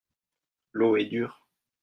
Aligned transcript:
L'eau 0.71 0.97
est 0.97 1.05
dure. 1.05 1.45